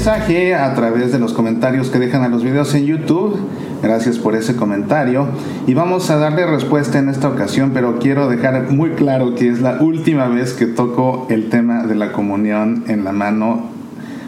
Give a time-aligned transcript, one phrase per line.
[0.00, 3.38] mensaje a través de los comentarios que dejan a los videos en YouTube.
[3.82, 5.28] Gracias por ese comentario.
[5.66, 9.60] Y vamos a darle respuesta en esta ocasión, pero quiero dejar muy claro que es
[9.60, 13.79] la última vez que toco el tema de la comunión en la mano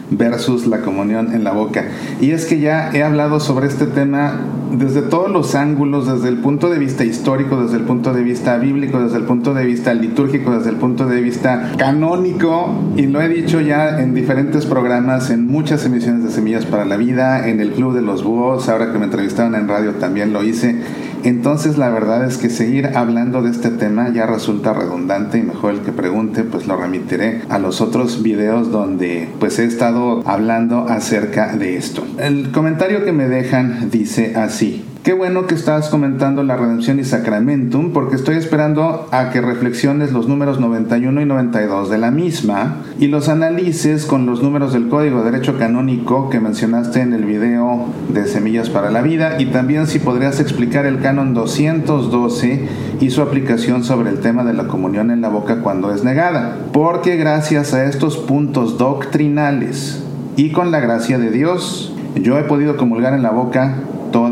[0.09, 1.85] versus la comunión en la boca.
[2.21, 4.39] Y es que ya he hablado sobre este tema
[4.71, 8.57] desde todos los ángulos, desde el punto de vista histórico, desde el punto de vista
[8.57, 13.21] bíblico, desde el punto de vista litúrgico, desde el punto de vista canónico, y lo
[13.21, 17.59] he dicho ya en diferentes programas, en muchas emisiones de Semillas para la Vida, en
[17.61, 20.75] el Club de los Búhos, ahora que me entrevistaron en radio también lo hice.
[21.23, 25.73] Entonces la verdad es que seguir hablando de este tema ya resulta redundante y mejor
[25.73, 30.87] el que pregunte pues lo remitiré a los otros videos donde pues he estado hablando
[30.89, 32.05] acerca de esto.
[32.17, 34.83] El comentario que me dejan dice así.
[35.03, 40.13] Qué bueno que estás comentando la redención y sacramentum, porque estoy esperando a que reflexiones
[40.13, 44.87] los números 91 y 92 de la misma y los analices con los números del
[44.87, 49.47] Código de Derecho Canónico que mencionaste en el video de Semillas para la Vida y
[49.47, 52.69] también si podrías explicar el canon 212
[53.01, 56.59] y su aplicación sobre el tema de la comunión en la boca cuando es negada.
[56.71, 60.01] Porque gracias a estos puntos doctrinales
[60.37, 63.75] y con la gracia de Dios, yo he podido comulgar en la boca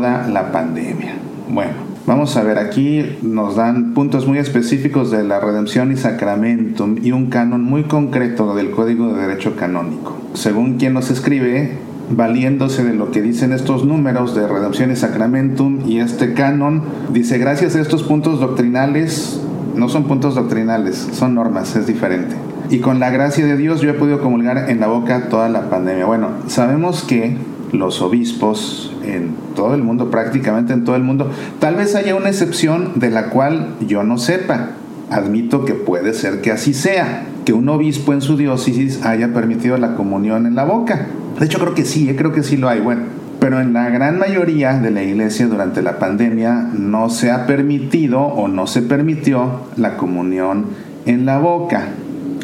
[0.02, 1.14] la pandemia.
[1.48, 1.72] Bueno,
[2.06, 7.12] vamos a ver, aquí nos dan puntos muy específicos de la redención y sacramentum y
[7.12, 10.16] un canon muy concreto del Código de Derecho Canónico.
[10.34, 11.78] Según quien nos escribe,
[12.10, 16.82] valiéndose de lo que dicen estos números de redención y sacramentum y este canon,
[17.12, 19.40] dice, gracias a estos puntos doctrinales,
[19.76, 22.34] no son puntos doctrinales, son normas, es diferente.
[22.70, 25.68] Y con la gracia de Dios yo he podido comulgar en la boca toda la
[25.68, 26.06] pandemia.
[26.06, 27.36] Bueno, sabemos que
[27.72, 31.30] los obispos en todo el mundo, prácticamente en todo el mundo.
[31.58, 34.70] Tal vez haya una excepción de la cual yo no sepa.
[35.10, 39.76] Admito que puede ser que así sea, que un obispo en su diócesis haya permitido
[39.76, 41.06] la comunión en la boca.
[41.38, 42.80] De hecho, creo que sí, eh, creo que sí lo hay.
[42.80, 43.02] Bueno,
[43.40, 48.20] pero en la gran mayoría de la iglesia durante la pandemia no se ha permitido
[48.20, 50.66] o no se permitió la comunión
[51.06, 51.88] en la boca.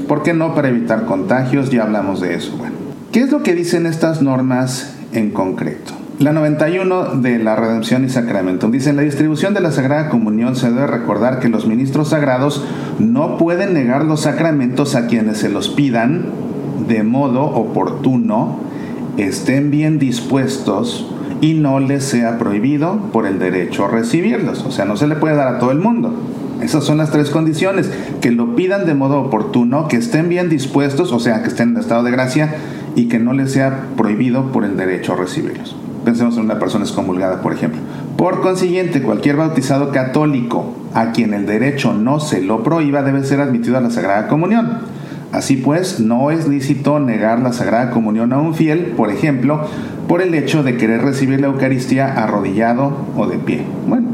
[0.08, 0.54] ¿Por qué no?
[0.54, 2.56] Para evitar contagios, ya hablamos de eso.
[2.56, 2.74] Bueno,
[3.12, 5.94] ¿qué es lo que dicen estas normas en concreto?
[6.18, 10.56] La 91 de la Redención y Sacramento dice, en la distribución de la Sagrada Comunión
[10.56, 12.64] se debe recordar que los ministros sagrados
[12.98, 16.26] no pueden negar los sacramentos a quienes se los pidan
[16.88, 18.58] de modo oportuno,
[19.16, 21.06] estén bien dispuestos
[21.40, 24.64] y no les sea prohibido por el derecho a recibirlos.
[24.64, 26.14] O sea, no se le puede dar a todo el mundo.
[26.60, 27.88] Esas son las tres condiciones,
[28.20, 31.76] que lo pidan de modo oportuno, que estén bien dispuestos, o sea, que estén en
[31.76, 32.56] estado de gracia
[32.94, 35.76] y que no les sea prohibido por el derecho a recibirlos.
[36.04, 37.80] Pensemos en una persona excomulgada, por ejemplo.
[38.16, 43.40] Por consiguiente, cualquier bautizado católico a quien el derecho no se lo prohíba debe ser
[43.40, 44.78] admitido a la Sagrada Comunión.
[45.32, 49.60] Así pues, no es lícito negar la Sagrada Comunión a un fiel, por ejemplo,
[50.08, 53.62] por el hecho de querer recibir la Eucaristía arrodillado o de pie.
[53.86, 54.06] Bueno,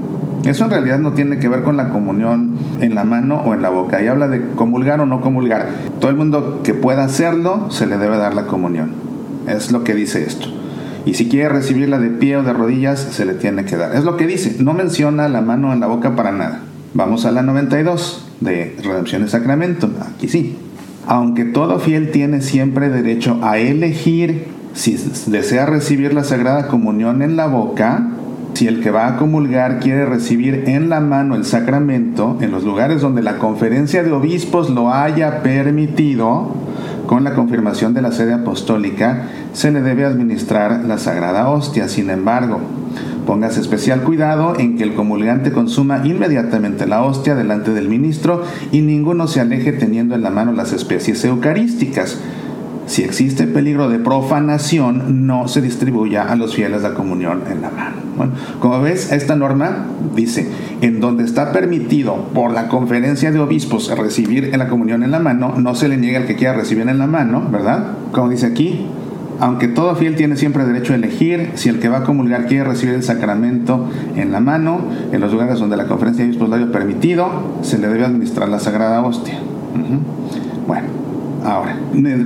[0.44, 3.62] eso en realidad no tiene que ver con la comunión en la mano o en
[3.62, 4.02] la boca.
[4.02, 5.68] Y habla de comulgar o no comulgar.
[6.00, 8.92] Todo el mundo que pueda hacerlo se le debe dar la comunión.
[9.46, 10.48] Es lo que dice esto.
[11.06, 13.94] Y si quiere recibirla de pie o de rodillas, se le tiene que dar.
[13.94, 14.56] Es lo que dice.
[14.58, 16.60] No menciona la mano en la boca para nada.
[16.94, 19.90] Vamos a la 92 de Redempción y Sacramento.
[20.14, 20.56] Aquí sí.
[21.06, 27.36] Aunque todo fiel tiene siempre derecho a elegir si desea recibir la Sagrada Comunión en
[27.36, 28.10] la boca,
[28.54, 32.64] si el que va a comulgar quiere recibir en la mano el sacramento, en los
[32.64, 36.52] lugares donde la conferencia de obispos lo haya permitido,
[37.06, 41.88] con la confirmación de la sede apostólica, se le debe administrar la sagrada hostia.
[41.88, 42.60] Sin embargo,
[43.26, 48.42] póngase especial cuidado en que el comulgante consuma inmediatamente la hostia delante del ministro
[48.72, 52.18] y ninguno se aleje teniendo en la mano las especies eucarísticas.
[52.86, 57.70] Si existe peligro de profanación, no se distribuya a los fieles la comunión en la
[57.70, 57.96] mano.
[58.60, 60.48] Como ves, esta norma dice,
[60.80, 65.18] en donde está permitido por la conferencia de obispos recibir en la comunión en la
[65.18, 67.92] mano, no se le niega al que quiera recibir en la mano, ¿verdad?
[68.12, 68.86] Como dice aquí,
[69.40, 72.64] aunque todo fiel tiene siempre derecho a elegir, si el que va a comulgar quiere
[72.64, 74.78] recibir el sacramento en la mano,
[75.10, 77.28] en los lugares donde la conferencia de obispos lo haya permitido,
[77.62, 79.38] se le debe administrar la sagrada hostia.
[80.68, 80.86] Bueno,
[81.44, 81.78] ahora,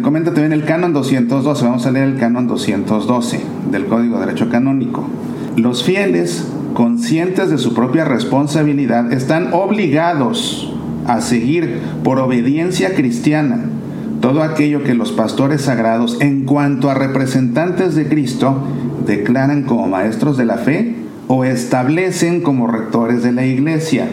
[0.02, 4.48] comenta también el canon 212, vamos a leer el canon 212 del Código de Derecho
[4.48, 5.04] Canónico.
[5.56, 10.72] Los fieles, conscientes de su propia responsabilidad, están obligados
[11.06, 13.64] a seguir por obediencia cristiana
[14.20, 18.64] todo aquello que los pastores sagrados en cuanto a representantes de Cristo
[19.06, 20.96] declaran como maestros de la fe
[21.28, 24.08] o establecen como rectores de la iglesia.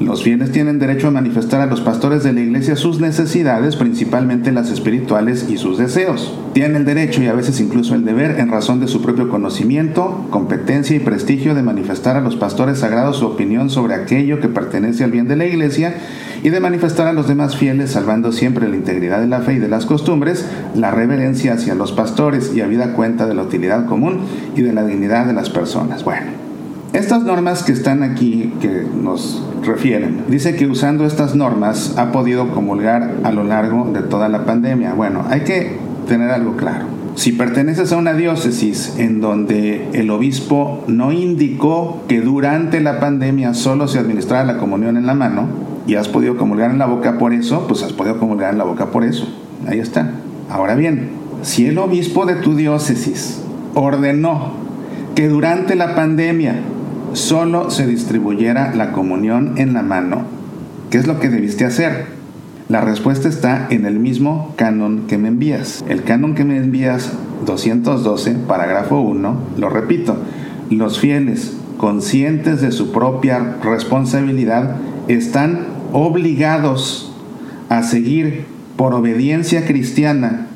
[0.00, 4.52] Los fieles tienen derecho a manifestar a los pastores de la iglesia sus necesidades, principalmente
[4.52, 6.38] las espirituales y sus deseos.
[6.52, 10.24] Tienen el derecho y a veces incluso el deber, en razón de su propio conocimiento,
[10.30, 15.02] competencia y prestigio, de manifestar a los pastores sagrados su opinión sobre aquello que pertenece
[15.02, 15.94] al bien de la iglesia
[16.44, 19.58] y de manifestar a los demás fieles, salvando siempre la integridad de la fe y
[19.58, 20.46] de las costumbres,
[20.76, 24.20] la reverencia hacia los pastores y habida cuenta de la utilidad común
[24.54, 26.04] y de la dignidad de las personas.
[26.04, 26.47] Bueno.
[26.94, 32.50] Estas normas que están aquí, que nos refieren, dice que usando estas normas ha podido
[32.50, 34.94] comulgar a lo largo de toda la pandemia.
[34.94, 35.76] Bueno, hay que
[36.08, 36.86] tener algo claro.
[37.14, 43.52] Si perteneces a una diócesis en donde el obispo no indicó que durante la pandemia
[43.52, 45.46] solo se administrara la comunión en la mano
[45.86, 48.64] y has podido comulgar en la boca por eso, pues has podido comulgar en la
[48.64, 49.28] boca por eso.
[49.66, 50.12] Ahí está.
[50.48, 51.10] Ahora bien,
[51.42, 53.42] si el obispo de tu diócesis
[53.74, 54.52] ordenó
[55.14, 56.60] que durante la pandemia
[57.14, 60.22] solo se distribuyera la comunión en la mano,
[60.90, 62.06] ¿qué es lo que debiste hacer?
[62.68, 65.84] La respuesta está en el mismo canon que me envías.
[65.88, 67.12] El canon que me envías
[67.46, 70.16] 212, parágrafo 1, lo repito,
[70.70, 74.76] los fieles, conscientes de su propia responsabilidad,
[75.08, 77.12] están obligados
[77.70, 78.44] a seguir
[78.76, 80.48] por obediencia cristiana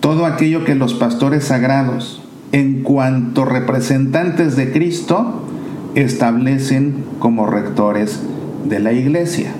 [0.00, 2.22] todo aquello que los pastores sagrados,
[2.52, 5.45] en cuanto representantes de Cristo,
[5.96, 8.20] establecen como rectores
[8.68, 9.50] de la iglesia.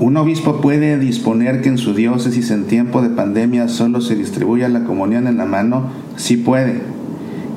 [0.00, 4.68] Un obispo puede disponer que en su diócesis en tiempo de pandemia solo se distribuya
[4.68, 6.80] la comunión en la mano, sí puede.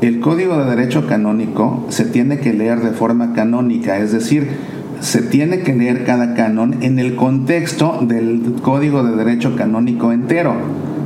[0.02, 4.48] El Código de Derecho Canónico se tiene que leer de forma canónica, es decir,
[5.00, 10.56] se tiene que leer cada canon en el contexto del Código de Derecho Canónico entero.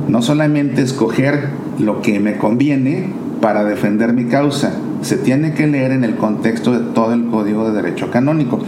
[0.08, 3.08] No solamente escoger lo que me conviene
[3.40, 4.74] para defender mi causa,
[5.04, 8.60] se tiene que leer en el contexto de todo el Código de Derecho Canónico.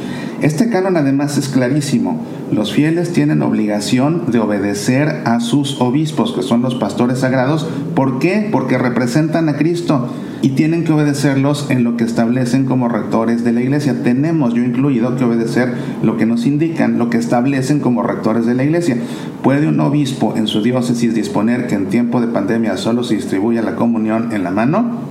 [0.43, 2.23] Este canon además es clarísimo.
[2.53, 7.67] Los fieles tienen obligación de obedecer a sus obispos, que son los pastores sagrados.
[7.95, 8.49] ¿Por qué?
[8.53, 10.09] Porque representan a Cristo
[10.43, 14.03] y tienen que obedecerlos en lo que establecen como rectores de la iglesia.
[14.03, 15.73] Tenemos, yo incluido, que obedecer
[16.03, 18.99] lo que nos indican, lo que establecen como rectores de la iglesia.
[19.43, 23.63] ¿Puede un obispo en su diócesis disponer que en tiempo de pandemia solo se distribuya
[23.63, 25.06] la comunión en la mano?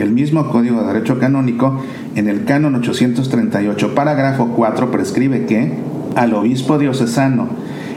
[0.00, 1.78] El mismo Código de Derecho Canónico,
[2.16, 5.74] en el Canon 838, parágrafo 4, prescribe que
[6.16, 7.48] al obispo diocesano,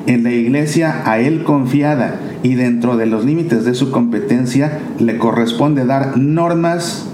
[0.05, 5.17] en la iglesia a él confiada y dentro de los límites de su competencia, le
[5.17, 7.07] corresponde dar normas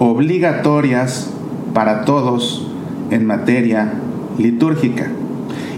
[0.00, 1.30] obligatorias
[1.72, 2.68] para todos
[3.12, 3.92] en materia
[4.38, 5.06] litúrgica.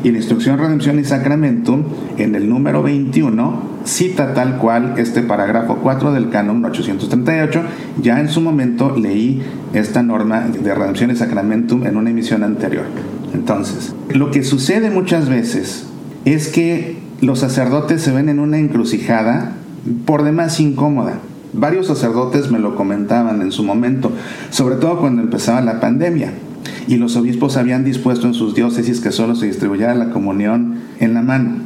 [0.03, 1.85] Y la instrucción Redención y Sacramentum,
[2.17, 7.63] en el número 21, cita tal cual este parágrafo 4 del canon 838.
[8.03, 9.43] Ya en su momento leí
[9.73, 12.85] esta norma de redención y sacramentum en una emisión anterior.
[13.33, 15.87] Entonces, lo que sucede muchas veces
[16.25, 19.53] es que los sacerdotes se ven en una encrucijada
[20.07, 21.19] por demás incómoda.
[21.53, 24.11] Varios sacerdotes me lo comentaban en su momento,
[24.51, 26.33] sobre todo cuando empezaba la pandemia
[26.87, 31.15] y los obispos habían dispuesto en sus diócesis que solo se distribuyera la comunión en
[31.15, 31.59] la mano.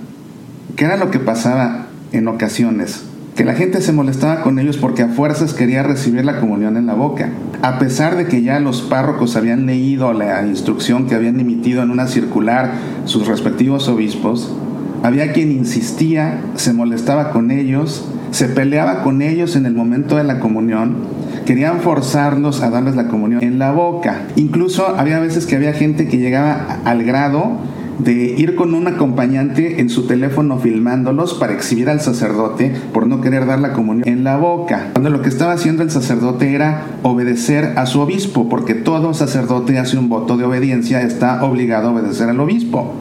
[0.77, 3.03] ¿Qué era lo que pasaba en ocasiones,
[3.37, 6.87] que la gente se molestaba con ellos porque a fuerzas quería recibir la comunión en
[6.87, 7.31] la boca.
[7.63, 11.91] A pesar de que ya los párrocos habían leído la instrucción que habían emitido en
[11.91, 12.73] una circular
[13.05, 14.53] sus respectivos obispos,
[15.03, 20.25] había quien insistía, se molestaba con ellos, se peleaba con ellos en el momento de
[20.25, 20.97] la comunión,
[21.47, 24.23] querían forzarlos a darles la comunión en la boca.
[24.37, 27.53] Incluso había veces que había gente que llegaba al grado
[27.99, 33.21] de ir con un acompañante en su teléfono filmándolos para exhibir al sacerdote por no
[33.21, 34.91] querer dar la comunión en la boca.
[34.93, 39.79] Cuando lo que estaba haciendo el sacerdote era obedecer a su obispo, porque todo sacerdote
[39.79, 42.95] hace un voto de obediencia, está obligado a obedecer al obispo.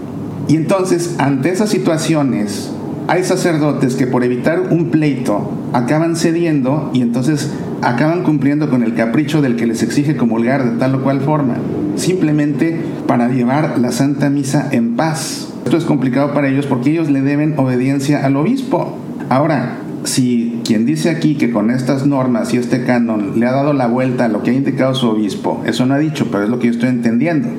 [0.47, 2.71] Y entonces, ante esas situaciones,
[3.07, 8.95] hay sacerdotes que por evitar un pleito acaban cediendo y entonces acaban cumpliendo con el
[8.95, 11.55] capricho del que les exige comulgar de tal o cual forma
[11.95, 15.53] simplemente para llevar la Santa Misa en paz.
[15.65, 18.97] Esto es complicado para ellos porque ellos le deben obediencia al obispo.
[19.29, 23.73] Ahora, si quien dice aquí que con estas normas y este canon le ha dado
[23.73, 26.49] la vuelta a lo que ha indicado su obispo, eso no ha dicho, pero es
[26.49, 27.49] lo que yo estoy entendiendo.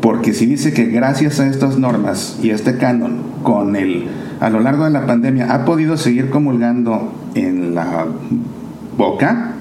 [0.00, 4.06] Porque si dice que gracias a estas normas y este canon, con el,
[4.40, 8.06] a lo largo de la pandemia, ha podido seguir comulgando en la
[8.96, 9.52] boca,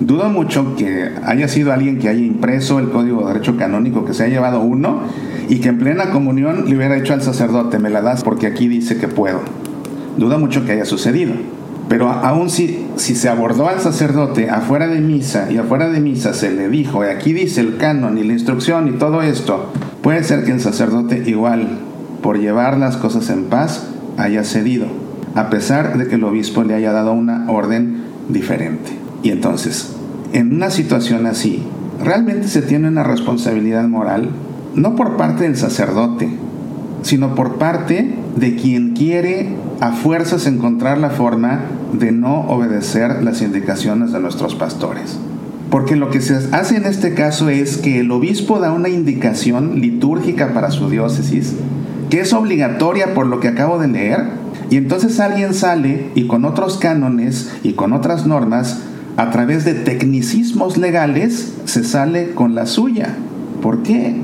[0.00, 4.14] dudo mucho que haya sido alguien que haya impreso el código de derecho canónico, que
[4.14, 5.00] se haya llevado uno
[5.48, 8.68] y que en plena comunión le hubiera dicho al sacerdote, me la das porque aquí
[8.68, 9.40] dice que puedo.
[10.16, 11.34] Dudo mucho que haya sucedido.
[11.88, 16.32] Pero aún si, si se abordó al sacerdote afuera de misa y afuera de misa
[16.32, 19.70] se le dijo, y aquí dice el canon y la instrucción y todo esto,
[20.02, 21.78] puede ser que el sacerdote igual,
[22.22, 24.86] por llevar las cosas en paz, haya cedido,
[25.34, 28.92] a pesar de que el obispo le haya dado una orden diferente.
[29.22, 29.94] Y entonces,
[30.32, 31.62] en una situación así,
[32.02, 34.30] ¿realmente se tiene una responsabilidad moral?
[34.74, 36.28] No por parte del sacerdote,
[37.02, 41.60] sino por parte de quien quiere a fuerzas encontrar la forma
[41.92, 45.18] de no obedecer las indicaciones de nuestros pastores.
[45.70, 49.80] Porque lo que se hace en este caso es que el obispo da una indicación
[49.80, 51.54] litúrgica para su diócesis,
[52.14, 54.20] que es obligatoria por lo que acabo de leer,
[54.70, 58.82] y entonces alguien sale y con otros cánones y con otras normas,
[59.16, 63.16] a través de tecnicismos legales, se sale con la suya.
[63.60, 64.14] ¿Por qué?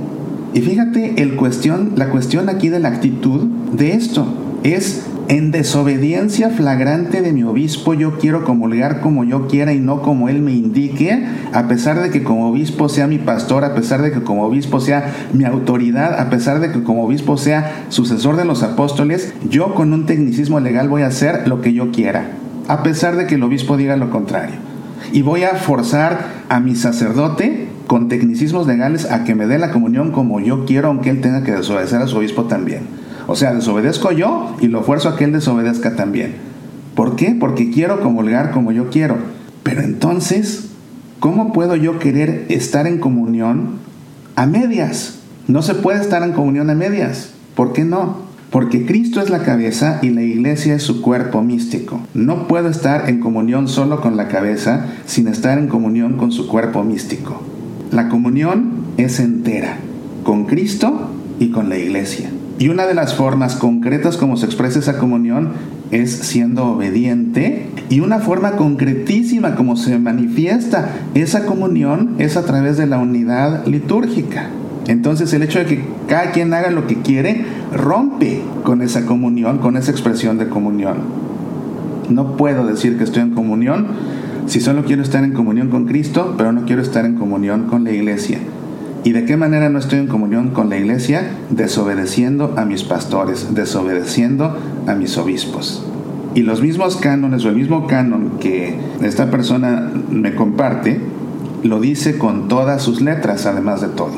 [0.55, 4.25] Y fíjate el cuestión, la cuestión aquí de la actitud de esto
[4.63, 10.03] es en desobediencia flagrante de mi obispo yo quiero comulgar como yo quiera y no
[10.03, 14.03] como él me indique, a pesar de que como obispo sea mi pastor, a pesar
[14.03, 18.37] de que como obispo sea mi autoridad, a pesar de que como obispo sea sucesor
[18.37, 22.33] de los apóstoles, yo con un tecnicismo legal voy a hacer lo que yo quiera,
[22.67, 24.57] a pesar de que el obispo diga lo contrario.
[25.13, 29.71] Y voy a forzar a mi sacerdote con tecnicismos legales a que me dé la
[29.71, 33.10] comunión como yo quiero, aunque él tenga que desobedecer a su obispo también.
[33.31, 36.35] O sea, desobedezco yo y lo fuerzo a que él desobedezca también.
[36.97, 37.37] ¿Por qué?
[37.39, 39.19] Porque quiero comulgar como yo quiero.
[39.63, 40.71] Pero entonces,
[41.21, 43.79] ¿cómo puedo yo querer estar en comunión
[44.35, 45.21] a medias?
[45.47, 47.31] No se puede estar en comunión a medias.
[47.55, 48.17] ¿Por qué no?
[48.51, 52.01] Porque Cristo es la cabeza y la iglesia es su cuerpo místico.
[52.15, 56.49] No puedo estar en comunión solo con la cabeza sin estar en comunión con su
[56.49, 57.41] cuerpo místico.
[57.93, 59.77] La comunión es entera,
[60.25, 62.29] con Cristo y con la iglesia.
[62.61, 65.53] Y una de las formas concretas como se expresa esa comunión
[65.91, 67.71] es siendo obediente.
[67.89, 73.67] Y una forma concretísima como se manifiesta esa comunión es a través de la unidad
[73.67, 74.51] litúrgica.
[74.89, 79.57] Entonces el hecho de que cada quien haga lo que quiere rompe con esa comunión,
[79.57, 80.99] con esa expresión de comunión.
[82.11, 83.87] No puedo decir que estoy en comunión
[84.45, 87.85] si solo quiero estar en comunión con Cristo, pero no quiero estar en comunión con
[87.85, 88.39] la iglesia.
[89.03, 91.31] ¿Y de qué manera no estoy en comunión con la iglesia?
[91.49, 95.87] Desobedeciendo a mis pastores, desobedeciendo a mis obispos.
[96.35, 101.01] Y los mismos cánones o el mismo canon que esta persona me comparte,
[101.63, 104.13] lo dice con todas sus letras, además de todo.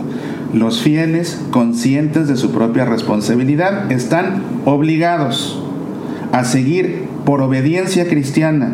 [0.52, 5.62] Los fieles, conscientes de su propia responsabilidad, están obligados
[6.32, 8.72] a seguir por obediencia cristiana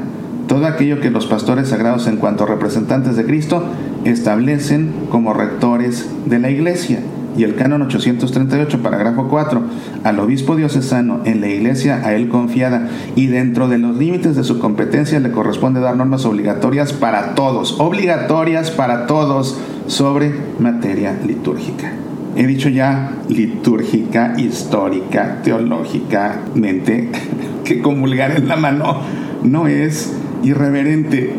[0.48, 3.64] todo aquello que los pastores sagrados en cuanto representantes de Cristo
[4.10, 7.00] establecen como rectores de la iglesia.
[7.36, 9.62] Y el canon 838, parágrafo 4,
[10.02, 14.42] al obispo diocesano en la iglesia a él confiada y dentro de los límites de
[14.42, 21.92] su competencia le corresponde dar normas obligatorias para todos, obligatorias para todos sobre materia litúrgica.
[22.34, 27.10] He dicho ya litúrgica, histórica, teológicamente,
[27.64, 29.00] que comulgar en la mano
[29.42, 30.12] no es
[30.42, 31.34] irreverente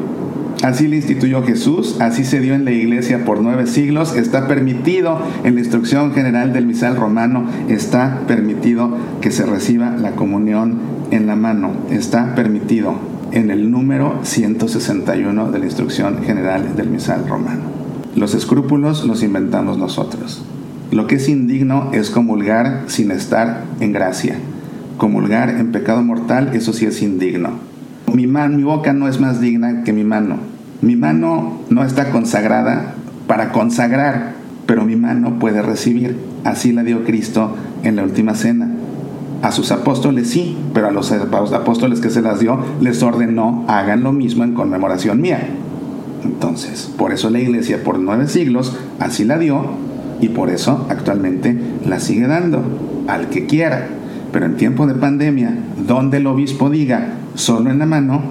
[0.64, 5.22] Así le instituyó Jesús, así se dio en la iglesia por nueve siglos, está permitido
[5.46, 10.80] en la instrucción general del misal romano, está permitido que se reciba la comunión
[11.12, 12.96] en la mano, está permitido
[13.32, 17.62] en el número 161 de la instrucción general del misal romano.
[18.16, 20.44] Los escrúpulos los inventamos nosotros.
[20.92, 24.36] Lo que es indigno es comulgar sin estar en gracia.
[24.98, 27.52] Comulgar en pecado mortal, eso sí es indigno.
[28.14, 30.49] Mi, mi boca no es más digna que mi mano.
[30.82, 32.94] Mi mano no está consagrada
[33.28, 34.34] para consagrar,
[34.66, 36.18] pero mi mano puede recibir.
[36.46, 38.72] Así la dio Cristo en la última cena.
[39.42, 44.04] A sus apóstoles sí, pero a los apóstoles que se las dio les ordenó hagan
[44.04, 45.50] lo mismo en conmemoración mía.
[46.24, 49.66] Entonces, por eso la iglesia por nueve siglos así la dio
[50.22, 52.62] y por eso actualmente la sigue dando
[53.08, 53.88] al que quiera.
[54.32, 55.58] Pero en tiempo de pandemia,
[55.88, 58.22] donde el obispo diga solo en la mano,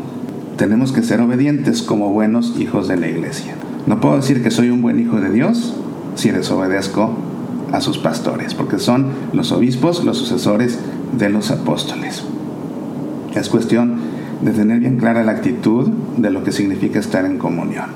[0.58, 3.54] tenemos que ser obedientes como buenos hijos de la iglesia.
[3.86, 5.74] No puedo decir que soy un buen hijo de Dios
[6.16, 7.16] si desobedezco
[7.72, 10.80] a sus pastores, porque son los obispos los sucesores
[11.16, 12.24] de los apóstoles.
[13.36, 13.98] Es cuestión
[14.42, 17.86] de tener bien clara la actitud de lo que significa estar en comunión.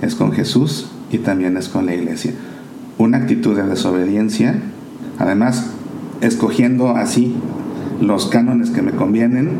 [0.00, 2.34] Es con Jesús y también es con la iglesia.
[2.98, 4.60] Una actitud de desobediencia,
[5.18, 5.70] además
[6.20, 7.34] escogiendo así
[8.00, 9.58] los cánones que me convienen,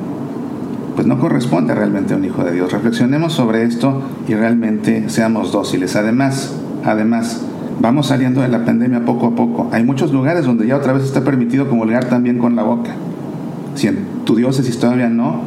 [0.94, 2.72] pues no corresponde realmente a un hijo de Dios.
[2.72, 5.96] Reflexionemos sobre esto y realmente seamos dóciles.
[5.96, 7.42] Además, además,
[7.80, 9.68] vamos saliendo de la pandemia poco a poco.
[9.72, 12.92] Hay muchos lugares donde ya otra vez está permitido comulgar también con la boca.
[13.74, 15.40] Si en tu diócesis todavía no,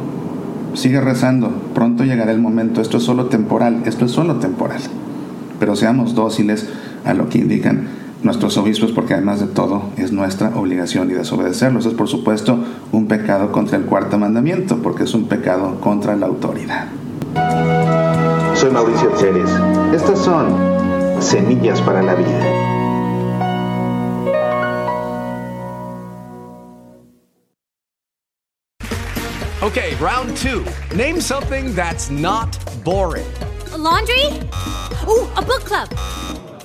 [0.74, 1.50] sigue rezando.
[1.74, 2.80] Pronto llegará el momento.
[2.80, 3.82] Esto es solo temporal.
[3.86, 4.80] Esto es solo temporal.
[5.58, 6.68] Pero seamos dóciles
[7.04, 11.86] a lo que indican nuestros obispos porque además de todo es nuestra obligación y desobedecerlos.
[11.86, 12.58] Es por supuesto
[12.92, 16.88] un pecado contra el cuarto mandamiento porque es un pecado contra la autoridad.
[18.54, 19.50] Soy Mauricio Ceres.
[19.92, 20.56] Estas son
[21.20, 22.68] Semillas para la Vida.
[29.60, 30.64] Okay, round two.
[30.96, 33.26] Name something that's not boring.
[33.72, 34.24] A laundry?
[35.06, 35.88] Ooh, a book club.